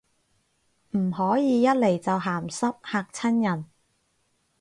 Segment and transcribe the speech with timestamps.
[0.97, 3.65] 唔可以一嚟就鹹濕，嚇親人